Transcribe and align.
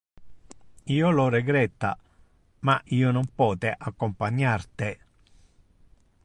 Io 0.95 1.11
lo 1.17 1.25
regretta, 1.35 1.91
ma 2.69 2.73
io 3.01 3.11
non 3.19 3.29
pote 3.43 3.75
accompaniar 3.91 4.67
te. 4.81 4.91